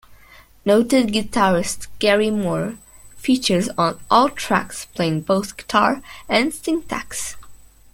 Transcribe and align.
Noted 0.65 1.09
guitarist 1.09 1.85
Gary 1.99 2.31
Moore 2.31 2.77
features 3.17 3.69
on 3.77 3.99
all 4.09 4.29
tracks 4.29 4.85
playing 4.85 5.21
both 5.21 5.57
guitar 5.57 6.01
and 6.27 6.51
synthaxe. 6.51 7.35